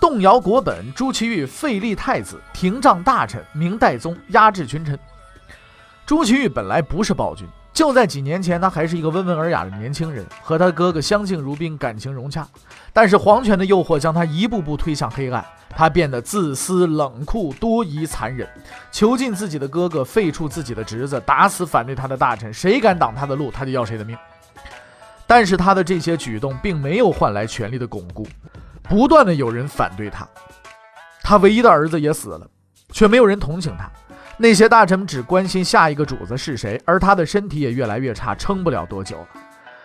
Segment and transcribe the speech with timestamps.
[0.00, 4.98] 动摇国本，朱祁钰废立太子，廷杖大臣，明代宗，压制群臣。
[6.04, 7.46] 朱祁钰本来不是暴君。
[7.72, 12.48] 就在几年前，他还是一个温文尔雅的年轻人，和他哥哥相敬如宾，感情融洽。
[12.90, 18.48] 但是皇权的诱惑将他一步步推向黑暗，他变得自私、冷酷、多疑、残忍，
[18.90, 24.16] 囚禁自己的哥哥，废黜自己的侄子，打死反对他的大臣，谁敢挡他的路，他就要谁的命。
[25.26, 28.26] 但是他的这些举动并没有换来权力的巩固，
[28.88, 30.26] 不断的有人反对他，
[31.22, 32.46] 他唯一的儿子也死了，
[32.92, 33.90] 却没有人同情他。
[34.38, 39.26] 那些大臣们只关心下一个主子是谁，而他的身体也越来越差，撑不了多久了。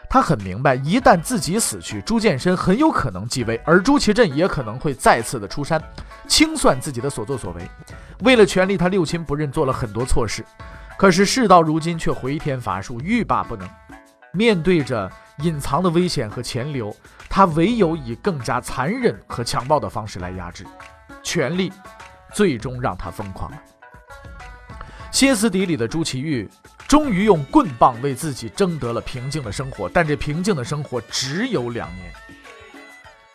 [0.09, 5.81] 他很明白，一旦自己死去，朱见深很有可能继位，而朱祁镇也可能会再次的出山，
[6.27, 7.61] 清算自己的所作所为。
[8.19, 10.45] 为了权力，他六亲不认，做了很多错事。
[10.97, 13.65] 可是事到如今，却回天乏术，欲罢不能。
[14.33, 16.95] 面对着隐藏的危险和潜流，
[17.29, 20.65] 他唯有以更加残忍和强暴的方式来压制。
[21.23, 21.71] 权力，
[22.33, 23.57] 最终让他疯狂了。
[25.11, 26.49] 歇斯底里的朱祁钰
[26.87, 32.13] 终于用棍棒为自己争得了平静的生活，但这平静的生活只有两年。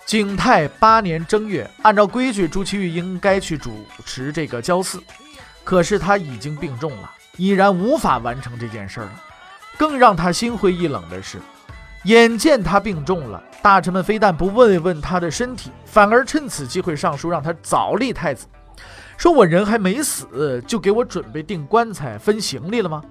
[0.07, 5.03] 景泰八年正月，按照规矩，朱祁钰应该去主持这个交祀，
[5.65, 9.23] 可是他已经病重了，已然无法完成这件事了。
[9.79, 11.39] 更让他心灰意冷的是，
[12.05, 18.47] 眼见他病重了，大臣们非但不问问他的身体，反而趁此机会上书让他早立太子。
[19.17, 23.03] 说我人还没死，就给我准备订棺材、分行李了吗？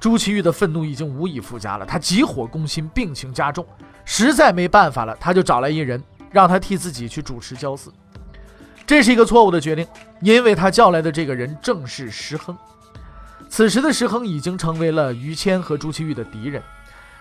[0.00, 3.66] 朱祁钰的愤怒已经无以复加了，他急火攻心，病情加重，
[4.04, 7.92] 实在没办法了，他就找来一人，让他替自己去主持交祀。
[8.86, 9.86] 这是一个错误的决定，
[10.22, 12.56] 因为他叫来的这个人正是石亨。
[13.48, 16.62] 此时的石亨已经成为了于谦和朱祁钰的敌人。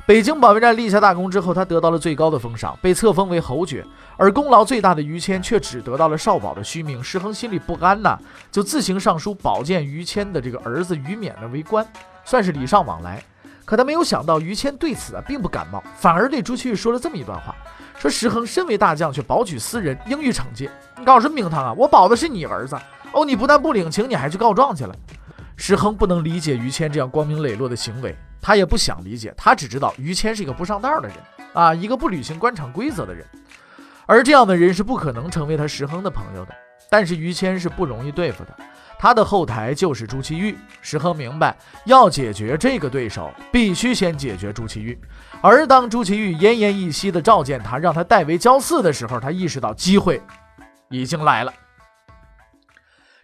[0.05, 3.85] 北京保卫战立下大功之后，他得到了最高的封赏，被册封为侯爵。
[4.15, 7.03] 而功劳最大的于谦却只得到了少保的虚名。
[7.03, 8.17] 石亨心里不安呐，
[8.51, 11.85] 就自行上书保荐于谦的这个儿子于勉呢为官，
[12.23, 13.21] 算是礼尚往来。
[13.65, 17.53] 可他没有想到，于谦对此啊并不感冒，反而对朱祁钰说了这么一段话：
[17.97, 20.71] 说石亨身为大将，却保举私人，应予惩戒。
[20.97, 21.73] 你搞什么名堂啊？
[21.73, 22.77] 我保的是你儿子
[23.11, 23.25] 哦！
[23.25, 24.95] 你不但不领情，你还去告状去了。
[25.57, 28.15] 石亨不能理解于谦这样光明磊落的行为。
[28.39, 31.17] 他也不想理解，他只知道于谦是一个不上道的人
[31.53, 33.25] 啊，一个不履行官场规则的人，
[34.05, 36.55] 而这样的人是不可能成为他石亨的朋友的。
[36.89, 38.55] 但是于谦是不容易对付的，
[38.97, 40.55] 他的后台就是朱祁钰。
[40.81, 44.97] 石亨明白，要解决这个对手，必须先解决朱祁钰。
[45.41, 50.21] 而当朱祁钰奄奄一息地召见他，让他代为交祀的时候，他意识到机会
[50.89, 51.51] 已经来了。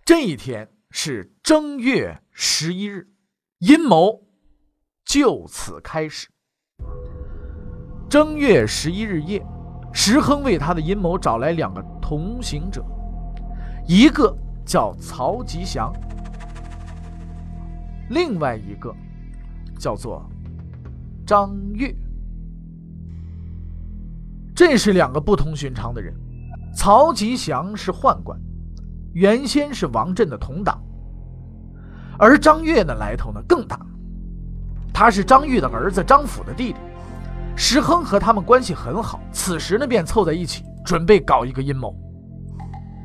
[0.03, 3.08] 这一天是正月十一日，
[3.58, 4.22] 阴谋。
[5.04, 6.30] 就此开始。
[8.08, 9.44] 正月十一日夜，
[9.92, 12.86] 石亨为他的阴谋找来两个同行者，
[13.88, 15.92] 一个叫曹吉祥，
[18.12, 18.96] 另外一个
[19.80, 20.24] 叫做
[21.25, 21.94] 张悦。
[24.56, 26.14] 这是两个不同寻常的人。
[26.75, 28.40] 曹吉祥是宦官，
[29.13, 30.81] 原先是王振的同党，
[32.18, 33.79] 而张悦的来头呢更大。
[34.94, 36.79] 他是张玉的儿子，张辅的弟弟。
[37.56, 41.96] 石亨和他们关系很好，此时呢便凑在一起，准备搞一个阴谋。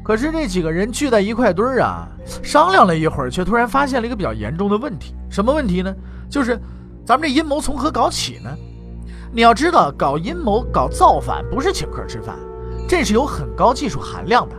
[0.02, 2.08] 可是这几个人聚在一块堆儿啊，
[2.42, 5.14] 商量了一会儿，却突然发现了一个比较严重的问题。
[5.28, 5.94] 什么问题呢？
[6.30, 6.58] 就是
[7.04, 8.50] 咱们这阴谋从何搞起呢？
[9.30, 12.34] 你要知道，搞阴谋、搞造反不是请客吃饭，
[12.88, 14.56] 这是有很高技术含量的。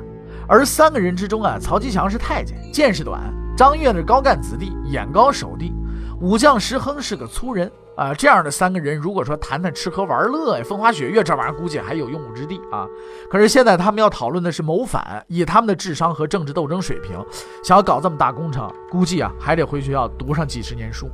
[0.49, 3.19] 而三个人之中啊，曹吉祥是太监，见识短；
[3.55, 5.71] 张悦是高干子弟，眼高手低。
[6.19, 12.87] 武将石亨是个粗人啊，这样的三个人，如果说谈谈吃喝玩乐、风花雪月，这玩意儿估计还有用武之地啊。
[13.29, 17.23] 可是现在他们要讨论的是谋反，以他们的智商和政治斗争水平，
[17.63, 21.07] 想要搞这么大工程，估计啊还得回学校读上几十年书。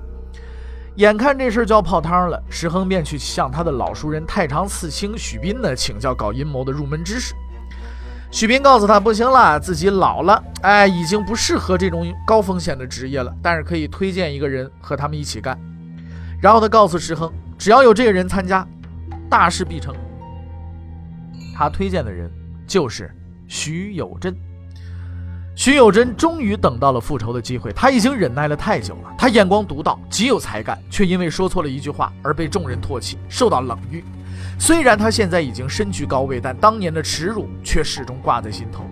[0.96, 7.36] 眼看这事就要泡汤了，石亨便去向他的老熟人太常寺卿许斌呢请教搞阴谋的入门知识。
[8.32, 13.34] 许斌告诉他：“不行了，自己老了，哎，已经不适合这种高风险的职业了。
[13.42, 15.58] 但是可以推荐一个人和他们一起干。”
[16.42, 18.68] 然后他告诉石恒：“只要有这个人参加，
[19.30, 19.96] 大事必成。”
[21.56, 22.30] 他推荐的人
[22.68, 23.10] 就是
[23.48, 24.36] 徐有贞。
[25.56, 29.16] 徐有贞终于等到了复仇的机会，他已经忍耐了太久了。
[29.18, 34.04] 他眼光独到，极有才干，却因为说错了一句话而被众人唾弃，受到冷遇。
[34.60, 38.86] 虽然他现在已经身居高位，但当年的耻辱却始终挂在心头。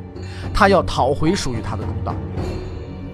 [0.53, 2.15] 他要讨回属于他的公道。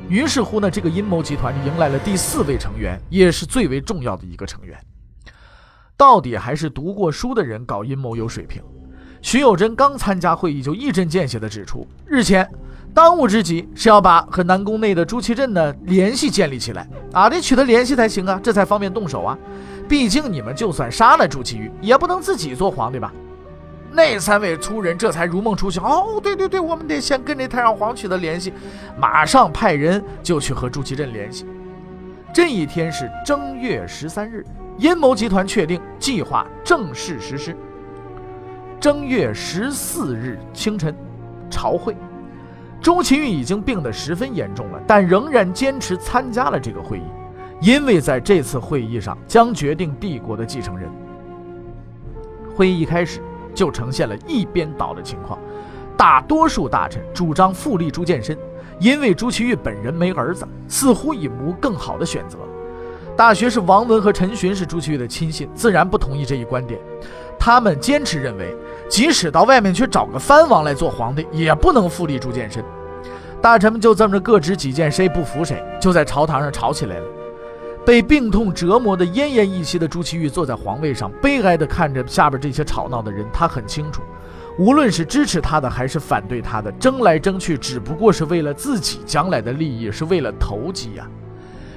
[0.08, 4.80] 于是乎呢，这个阴谋集团迎来了第四位成员，也是最为重要的一个成员。
[5.98, 8.62] 到底还是读过书的人搞阴谋有水平。
[9.22, 12.48] 徐有贞刚参加会议，就一针见血地指出，日前。
[12.94, 19.38] 当务之急是要把和南宫内的朱祁镇的联系建立起来啊，得取得联系才行啊，这才方便动手啊。
[19.88, 23.14] 毕竟你们就算杀了朱祁钰，也不能自己做皇帝吧？
[23.92, 25.82] 那三位粗人这才如梦初醒。
[25.82, 28.54] 哦，对对对，我们得先跟这太上皇取得联系，
[29.00, 31.46] 马上派人就去和朱祁镇联系。
[32.32, 34.46] 这一天是正月十三日，
[34.78, 37.56] 阴谋集团确定计划正式实施。
[38.80, 40.96] 正月十四日清晨，
[41.50, 41.96] 朝会。
[42.82, 47.04] 朱祁钰已经病得十分严重了，但仍然坚持参加了这个会议，
[47.62, 50.90] 因为在这次会议上将决定帝国的继承人。
[52.56, 53.22] 会议一开始
[53.54, 55.38] 就呈现了一边倒的情况，
[55.98, 58.38] 大多数大臣主张复立朱见深，
[58.80, 62.38] 因为朱祁钰本人没儿子，似乎已无更好的选择。
[63.16, 66.80] 大学士王文和陈寻是朱祁钰的亲信，自然不同意这一观点，
[67.40, 68.56] 他们坚持认为。
[68.90, 72.64] 即使到外面去找个藩王来做皇帝，也不能复立朱见深。
[73.40, 77.04] 大臣们就这么着各执己见，谁不服谁，就在朝堂上吵起来了。
[77.86, 83.24] 被病痛折磨的奄奄一息的朱祁钰坐在皇位上，悲哀地看着下边这些吵闹的人。
[83.32, 84.02] 他很清楚，
[84.58, 91.08] 无论是支持他的还是反对他的，争来争去只不过是为了自己将来的利益，是为了投机呀。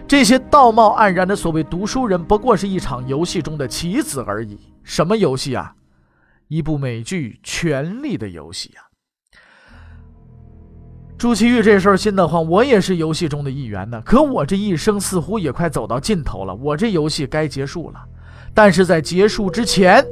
[0.06, 4.58] 这些道貌岸然的所谓读书人，不过是一场游戏中的棋子而已。
[4.82, 5.74] 什么游戏啊？
[6.48, 8.84] 一部美剧《权力的游戏》啊，
[11.16, 14.02] 朱祁钰这事儿心得慌，我也是游戏中的一员呢。
[14.04, 18.04] 可我这一生似乎也快走到尽头了，我这游戏该结束了。
[18.52, 20.04] 但是在结束之前，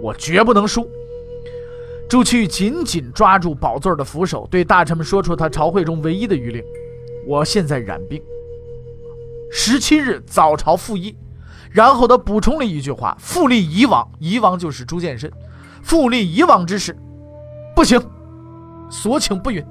[0.00, 0.88] 我绝不能输。
[2.08, 6.62] 朱祁钰紧紧抓住宝座的扶手，对大臣们说出他朝会中唯一的谕令：
[7.26, 8.22] 我现在染病，
[9.52, 11.16] 十七日早朝赴议。
[11.70, 15.30] 然后他补充了一句话：复立以往，以往就是朱见深。
[15.82, 16.96] 复立以往之事，
[17.74, 18.00] 不行，
[18.90, 19.64] 所请不允。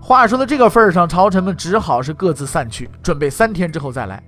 [0.00, 4.22] 话说到这个份上，朝臣们只好是各自散去，准备三天之后再来。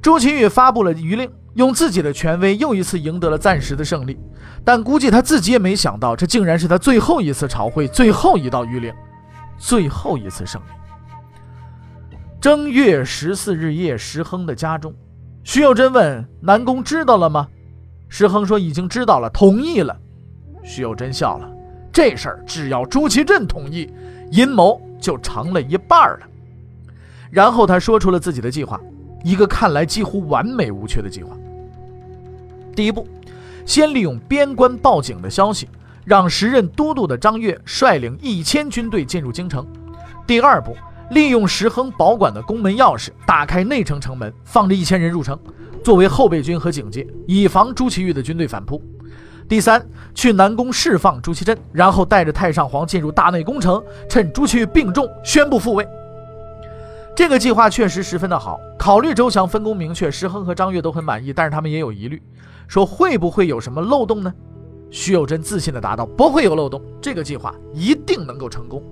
[0.00, 4.16] 朱祁钰发布了谕令，用自己的权威又一次赢得了暂时的胜利，
[4.64, 8.94] 但估计他自己也没想到，这竟然是他最后一次朝会，最后一道谕令，
[9.58, 10.66] 最后一次胜利。
[12.40, 14.94] 正月十四日夜，石亨的家中，
[15.42, 17.48] 徐有贞问南宫知道了吗？
[18.08, 19.98] 石亨说：“已经知道了，同意了。”
[20.62, 21.50] 徐有贞笑了
[21.92, 23.92] ：“这事儿只要朱祁镇同意，
[24.30, 26.20] 阴谋就成了一半了。”
[27.28, 28.80] 然后他说出了自己的计划，
[29.24, 31.36] 一个看来几乎完美无缺的计划。
[32.72, 33.04] 第一步，
[33.66, 35.68] 先利用边关报警的消息，
[36.04, 39.66] 让时任都督的张悦率领一千军队进入京城。
[40.24, 40.76] 第二步，
[41.10, 45.38] 利用石亨保管的宫门钥匙，打开内城城门，放着一千人入城。
[45.82, 48.82] 作为后备军和警戒，以防朱祁钰的军队反扑。
[49.48, 49.82] 第三，
[50.14, 55.88] 去南宫释放朱祁镇，然后带着太上皇进入大内宫城，趁朱祁钰病重宣布复位。
[57.16, 61.32] 这个计划确实十分的好，考虑周详，分工明确，石亨和张悦都很满意。
[61.32, 62.22] 但是他们也有疑虑，
[62.66, 64.32] 说会不会有什么漏洞呢？
[64.90, 68.82] 徐有贞自信地答道：“不会有漏洞，这个计划一定能够成功。”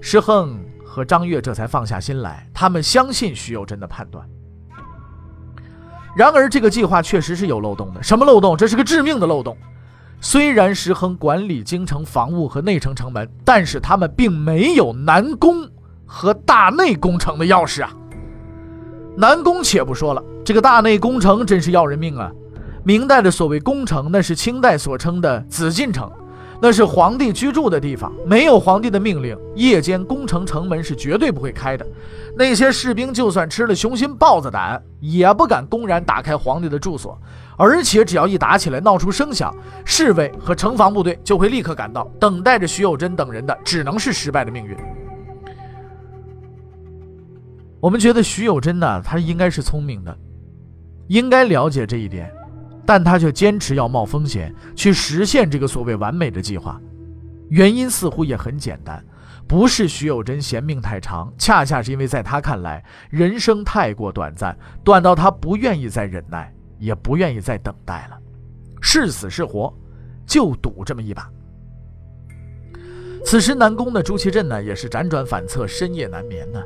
[0.00, 0.58] 石亨
[0.92, 4.28] 和张悦这才放下心来，他们相信徐有贞的判断。
[6.14, 8.02] 然而，这个计划确实是有漏洞的。
[8.02, 8.54] 什么漏洞？
[8.54, 9.56] 这是个致命的漏洞。
[10.20, 15.66] 虽然石亨管理京城防务和内城城门，但是他们并没有南宫
[16.04, 17.90] 和大内宫城的钥匙啊。
[19.16, 22.30] 南宫且不说了，这个大内宫城真是要人命啊！
[22.84, 26.12] 明代的所谓宫城，那是清代所称的紫禁城。
[26.64, 31.84] 那是皇帝居住的地方，没有皇帝的命令，夜间宫城城门是绝对不会开的。
[32.36, 37.20] 那些士兵就算吃了雄心豹子胆，也不敢公然打开皇帝的住所。
[37.56, 39.52] 而且只要一打起来，闹出声响，
[39.84, 44.76] 侍卫和城防部队就会立刻赶到，等待着徐有贞等人的只能是失败的命运。
[47.80, 50.16] 我们觉得徐有贞呢，他应该是聪明的，
[51.08, 52.32] 应该了解这一点。
[52.84, 56.80] 但他却坚持要冒风险去实现这个所谓完美的计划，
[57.48, 59.04] 原因似乎也很简单，
[59.46, 68.18] 不是徐有贞嫌命太长，恰恰是因为在他看来，人生太过短暂，短到他不愿意再忍耐，也不愿意再等待了，
[68.80, 69.72] 是死是活，
[70.26, 71.30] 就赌这么一把。
[73.24, 76.60] 此时南宫的朱祁镇呢，也是辗转反侧，深夜难眠呢。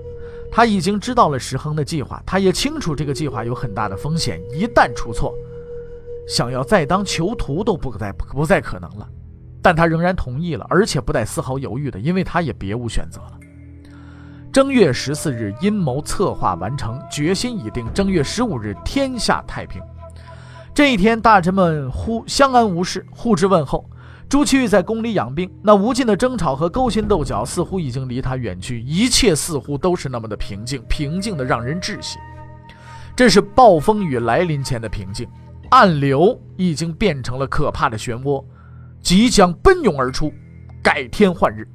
[0.50, 5.34] 他已经知道了石亨的计划，他也清楚这个计划有很大的风险，一旦出错，
[6.26, 9.08] 想要再当囚徒都不再不再可能了。
[9.62, 13.32] 但他仍然同意了，而且不带丝毫犹豫的，因为他也别无选择了。
[14.52, 17.84] 正月十四日，阴谋策划完成，决心已定。
[17.92, 19.82] 正月十五日，天下太平。
[20.72, 23.84] 这一天，大臣们呼相安无事，互致问候。
[24.28, 32.18] 朱祁钰在宫里养病，那无尽的争吵和勾心斗角似乎已经离他远去，一切似乎都是那么的平静，平静的让人窒息。
[33.14, 35.28] 这是暴风雨来临前的平静，
[35.70, 38.44] 暗流已经变成了可怕的漩涡，
[39.02, 40.32] 即将奔涌而出，
[40.82, 41.66] 改天换日。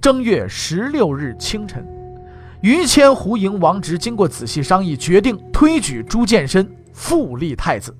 [0.00, 1.84] 正月十六日清晨，
[2.60, 7.96] 于谦、胡莹、王直经过仔细商议，决定推举朱见深复立太子。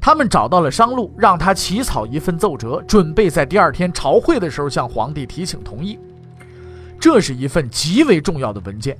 [0.00, 5.98] 他们找到了商路，让他起草一份奏折，准备在第二天朝会的时候向皇帝提请同意。
[6.98, 8.96] 这是一份极为重要的文件，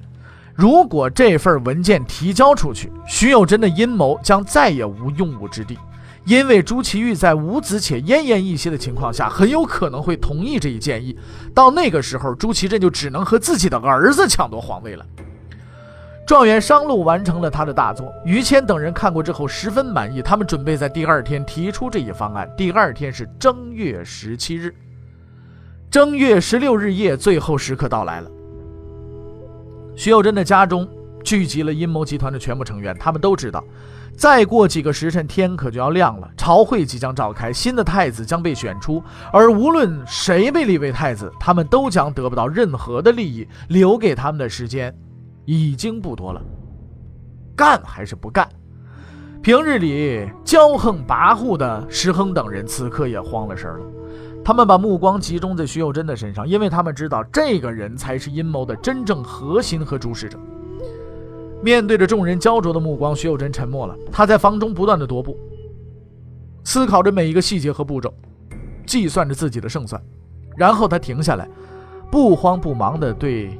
[0.54, 5.78] 如果这份文件提交出去，徐有贞的阴谋将再也无用武之地。
[6.26, 11.16] 因为朱祁钰在无子且奄奄一息的情况下，很有可能会同意这一建议。
[11.54, 15.07] 到那个时候，朱祁镇就只能和自己的儿子抢夺皇位了。
[16.26, 22.49] 状元商路完成了他的大作，于谦等人看过之后十分满意，他们准备在第二天提出这一方案。
[22.57, 24.75] 第二天是正月十七日，
[25.90, 28.30] 正月十六日夜，最后时刻到来了。
[30.00, 30.88] 徐有贞的家中
[31.23, 33.62] 聚集了阴谋集团的全部成员，他们都知道，
[34.16, 44.90] 再过几个时辰，天可就要亮了，朝会即将召开，新的太子将被选出，而无论谁被立为太子，他们都将得不到任何的利益，留给他们的时间。
[45.45, 46.40] 已经不多了，
[47.54, 48.49] 干还是不干？
[49.42, 53.80] 平日里骄横跋扈的石亨等人，此刻也慌了神了。
[54.50, 60.37] 他们把目光集中在徐有贞的身上，因为他们知道这个人才是阴谋的真正核心和主使者。
[61.62, 63.97] 面对着众人焦灼的目光，徐有贞沉默了。
[64.11, 65.38] 他在房中不断的踱步，
[66.64, 68.12] 思考着每一个细节和步骤，
[68.85, 70.02] 计算着自己的胜算。
[70.57, 71.49] 然后他停下来，
[72.11, 73.57] 不慌不忙地对。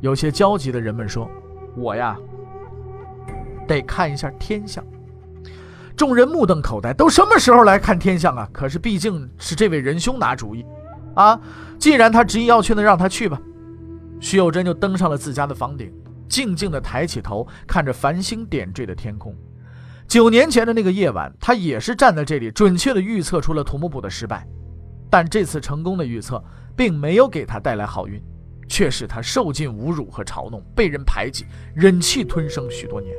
[0.00, 1.28] 有些焦急的人们说
[1.74, 2.16] ：“我呀，
[3.66, 4.84] 得看一下天象。”
[5.98, 8.48] 众人目瞪口呆，都什么时候来看天象啊？
[8.52, 10.64] 可是毕竟是这位仁兄拿主意
[11.16, 11.38] 啊！
[11.76, 13.36] 既然他执意要去，那让他去吧。
[14.20, 15.92] 徐有贞就登上了自家的房顶，
[16.28, 19.34] 静静地抬起头，看着繁星点缀的天空。
[20.06, 24.46] 九年前的那个夜晚，他也是站在这里，准确地预测出了土木堡的失败。
[25.10, 26.40] 但这次成功的预测，
[26.76, 28.22] 并没有给他带来好运。
[28.70, 33.12] 却使他受尽侮辱和嘲弄，被人排挤，忍气吞声许多年。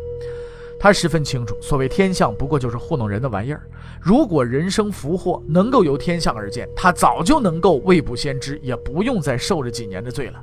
[0.80, 3.62] 他十分清楚，所谓天象不过就是糊弄人的玩意儿。
[4.00, 10.40] 如果人生福祸能够由天象而见，他早就能够未卜先知，也不用再受着几年的罪了。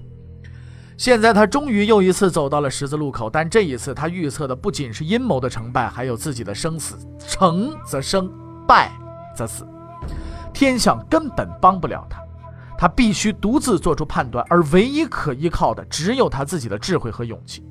[0.98, 6.96] 现在他终于又一次走到了十字路口，但这一次他预测的不仅是阴谋的成败，还有自己的生死。
[7.18, 8.30] 成则生，
[8.68, 8.92] 败
[9.34, 9.66] 则死。
[10.52, 12.22] 天象根本帮不了他。
[12.78, 17.62] 他必须独自做出判断，而唯一可依靠的只有他自己的智慧和勇气。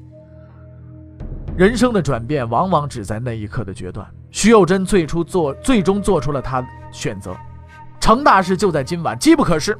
[1.58, 4.06] 人生的转变往往只在那一刻的决断。
[4.30, 7.34] 徐有贞最初做，最终做出了他选择。
[8.00, 9.78] 成大事就在今晚，机不可失，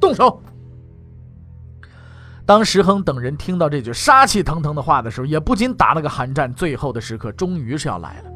[0.00, 0.42] 动手。
[2.46, 6.52] 当石亨等人听到这句杀气腾腾的话的时候，也不禁打了个寒战。
[6.52, 8.30] 最后的时刻终于是要来了。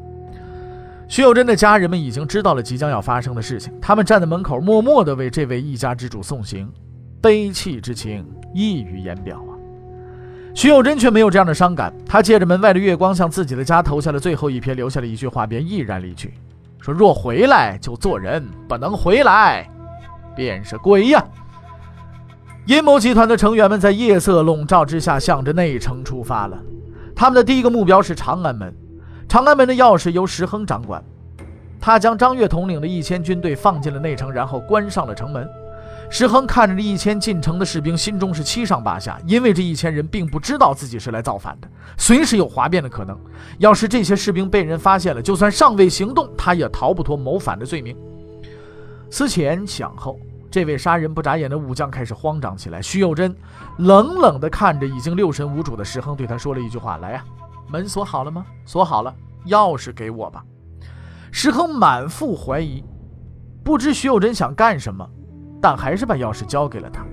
[1.07, 6.71] 徐有贞的家人们已经知道了即将要发生的事情，他们站在门口，默默地为这位一家之主送行，
[7.19, 9.54] 悲戚之情溢于言表啊。
[10.55, 16.33] 徐有贞却没有这样的伤感，他借着门外的月光，向自己的家投下了最后一瞥，留下了一句话，便毅然离去，
[16.79, 19.69] 说：“若回来就做人，不能回来
[20.33, 21.21] 便是鬼呀。”
[22.67, 26.57] 阴谋集团的成员们在夜色笼罩之下，向着内城出发了。
[27.13, 28.73] 他们的第一个目标是长安门。
[29.27, 31.03] 长安门的钥匙由石亨掌管，
[31.81, 35.45] 他将张悦统领的一千军队放进了内城，然后关上了城门。
[36.09, 43.17] 石亨看着这一千进城的士兵，心中是七上八下，因为这一千人并不知道自己是来造反的，随时有哗变的可能。
[43.57, 47.97] 要是这些士兵被人发现了，就算尚未行动，他也逃不脱谋反的罪名。
[49.09, 50.19] 思前想后，
[50.49, 52.81] 这位杀人不眨眼的武将开始慌张起来。
[52.81, 53.35] 徐有贞
[53.79, 57.23] 冷冷地看着已经六神无主的石亨，对他说了一句话：“来呀，
[57.67, 58.45] 门锁好了吗？
[58.65, 59.13] 锁好了。”
[59.47, 60.43] 钥匙给我吧。
[61.31, 62.83] 石亨满腹怀疑，
[63.63, 65.07] 不知徐有贞想干什么，
[65.61, 67.05] 但还是把钥匙交给了他。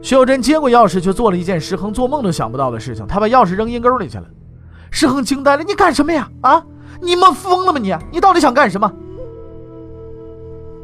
[0.00, 4.24] 徐有贞接过钥匙，却做了一件石亨做梦都想不到的事情，他把钥匙扔阴沟里去了。
[4.90, 6.28] 石亨惊呆了：“你干什么呀？
[6.42, 6.64] 啊，
[7.00, 7.78] 你们疯了吗？
[7.78, 8.92] 你，你到底想干什么？”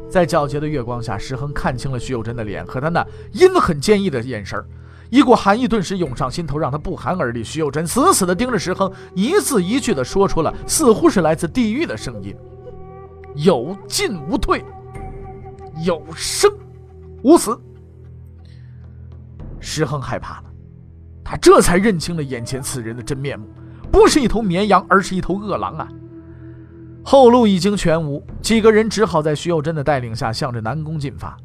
[0.09, 4.59] 在皎洁的月光下，石亨看清了徐有贞的脸和他那阴狠坚毅的眼神
[5.11, 7.43] 一股寒意顿时涌上心头，让他不寒而栗。
[7.43, 12.35] 徐有贞死死地盯着石亨，一字一句地说出了似乎是来自地狱的声音
[13.35, 14.63] ：“有进无退，
[15.83, 16.49] 有生
[17.23, 17.59] 无死。”
[19.59, 20.45] 石恒害怕了，
[21.23, 23.45] 他这才认清了眼前此人的真面目，
[23.91, 25.87] 不是一头绵羊，而是一头恶狼啊！
[27.03, 31.35] 后路已经全无，几个人只好在徐有贞的带领下向着南宫进发。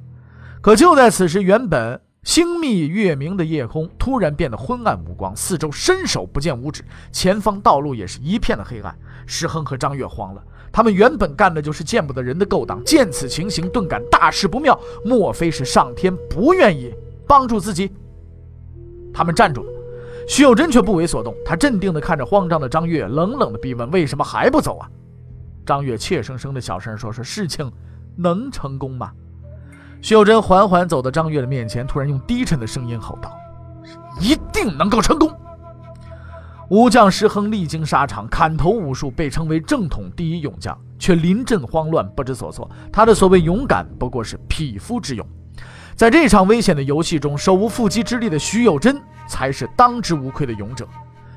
[0.61, 8.97] 可就在此时，原本星密月明的夜空突然变得昏暗无光，四周伸手不见五指，前方道路也是一片的黑暗。
[9.27, 10.43] 石恒和张月慌了，
[10.75, 14.77] 他们原本干的就是见不得人的勾当，见此情形，顿感大事不妙。
[15.05, 16.93] 莫非是上天不愿意
[17.29, 17.93] 帮助自己？
[19.13, 19.71] 他们站住了，
[20.27, 24.91] 徐有贞却不为所动，他镇定地看着慌张的张月，冷冷地逼问：“为什么还不走啊？”
[25.65, 27.71] 张月怯生生的小声说：“说事情
[28.17, 29.13] 能成功吗？”
[30.03, 33.33] 徐有贞缓缓走到张月的面前，突然用低沉的声音吼道
[34.21, 35.31] ：“一定能够成功！”
[36.71, 42.69] 武将石亨历经沙场，砍头无数，被称为正统第一勇将，却临阵慌乱，不知所措。
[42.91, 45.27] 他的所谓勇敢，不过是匹夫之勇。
[45.95, 50.89] 在这场危险的游戏中，手无缚鸡之力的徐有贞才是当之无愧的勇者。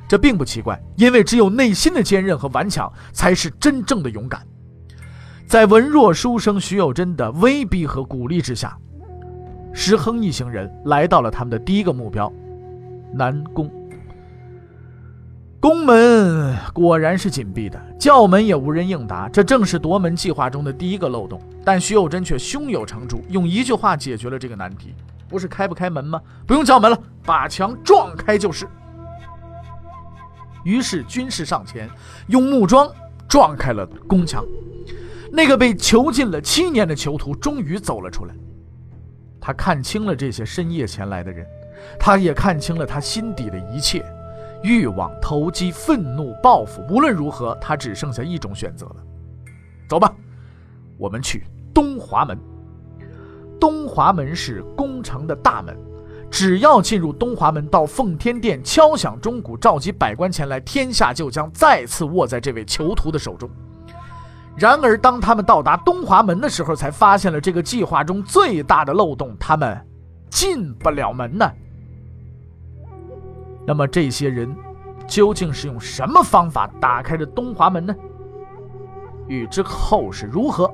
[0.07, 4.41] 这并不奇怪，因为只有内心的坚韧和顽强，才是真正的勇敢。
[5.46, 8.77] 在文弱书生徐有贞的威逼和鼓励之下，
[9.74, 12.31] 石亨一行人来到了他们的第一个目标——
[13.13, 13.69] 南宫。
[15.59, 19.27] 宫门果然是紧闭的，叫门也无人应答。
[19.27, 21.41] 这正是夺门计划中的第一个漏洞。
[21.65, 24.93] 但徐有贞却胸有成竹，用一句话解决了这个难题：
[25.27, 26.21] 不是开不开门吗？
[26.45, 28.67] 不用叫门了，把墙撞开就是。
[30.63, 31.89] 于是，军士上前，
[32.27, 32.89] 用木桩
[33.27, 34.45] 撞开了宫墙。
[35.31, 38.35] 那个被囚禁了七年的囚徒终于走了出来。
[39.41, 41.46] 他看清了这些深夜前来的人，
[42.00, 44.05] 他也看清了他心底的一切：
[44.63, 46.81] 欲望、投机、愤怒、报复。
[46.89, 48.96] 无论如何，他只剩下一种选择了。
[49.87, 50.13] 走吧，
[50.98, 52.37] 我们去东华门。
[53.59, 55.77] 东华门是宫城的大门。
[56.29, 63.50] 只要进入东华门，到奉天殿敲响钟鼓，召集百官前来，天下就将再次握在这位囚徒的手中。
[64.57, 69.79] 然而，当他们到达东华门的时候，才发现了这个计划中最大的漏洞：他们
[70.29, 71.50] 进不了门呢。
[73.68, 74.56] 那么，这些人
[75.06, 77.94] 究竟是用什么方法打开的东华门呢？
[79.27, 80.74] 欲知后事如何，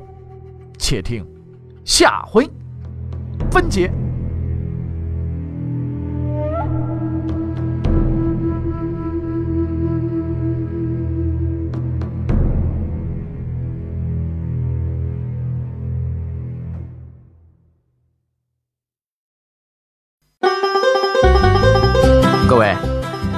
[0.78, 1.26] 且听
[1.84, 2.48] 下回
[3.50, 3.92] 分解。